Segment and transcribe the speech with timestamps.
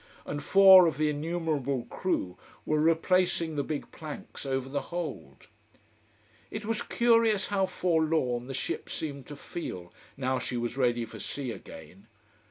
[0.25, 5.47] And four of the innumerable crew were replacing the big planks over the hold.
[6.49, 11.19] It was curious how forlorn the ship seemed to feel, now she was ready for
[11.19, 12.07] sea again.